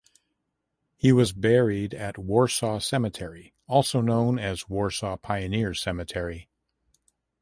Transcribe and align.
He 0.97 1.11
was 1.11 1.31
buried 1.31 1.93
at 1.93 2.17
Warsaw 2.17 2.79
Cemetery 2.79 3.53
(also 3.67 4.01
known 4.01 4.39
as 4.39 4.67
Warsaw 4.67 5.17
Pioneer 5.17 5.75
Cemetery). 5.75 6.49